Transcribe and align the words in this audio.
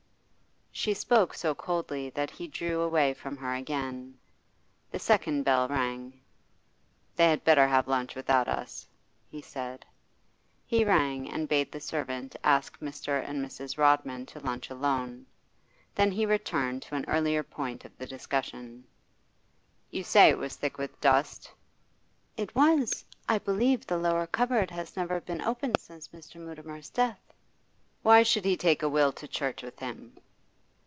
She 0.73 0.93
spoke 0.95 1.35
so 1.35 1.53
coldly 1.53 2.09
that 2.11 2.31
he 2.31 2.47
drew 2.47 2.79
away 2.81 3.13
from 3.13 3.37
her 3.37 3.53
again. 3.53 4.17
The 4.89 4.97
second 4.97 5.43
bell 5.43 5.67
rang. 5.67 6.19
'They 7.15 7.27
had 7.29 7.43
better 7.43 7.67
have 7.67 7.87
lunch 7.87 8.15
without 8.15 8.47
us,' 8.47 8.87
he 9.29 9.43
said. 9.43 9.85
He 10.65 10.83
rang 10.83 11.29
and 11.29 11.47
bade 11.47 11.71
the 11.71 11.81
servant 11.81 12.35
ask 12.43 12.79
Mr. 12.79 13.23
and 13.23 13.45
Mrs. 13.45 13.77
Rodman 13.77 14.25
to 14.27 14.39
lunch 14.39 14.71
alone. 14.71 15.27
Then 15.93 16.09
he 16.11 16.25
returned 16.25 16.81
to 16.83 16.95
an 16.95 17.05
earlier 17.07 17.43
point 17.43 17.85
of 17.85 17.95
the 17.99 18.07
discussion. 18.07 18.85
'You 19.91 20.03
say 20.03 20.29
it 20.29 20.37
was 20.39 20.55
thick 20.55 20.79
with 20.79 20.99
dust?' 20.99 21.51
'It 22.37 22.55
was. 22.55 23.05
I 23.29 23.37
believe 23.37 23.85
the 23.85 23.97
lower 23.97 24.25
cupboard 24.25 24.71
has 24.71 24.95
never 24.95 25.21
been 25.21 25.41
open 25.41 25.73
since 25.77 26.07
Mr. 26.07 26.37
Mutimer's 26.37 26.89
death.' 26.89 27.33
'Why 28.01 28.23
should 28.23 28.45
he 28.45 28.57
take 28.57 28.81
a 28.81 28.89
will 28.89 29.11
to 29.11 29.27
church 29.27 29.61
with 29.61 29.77
him? 29.77 30.17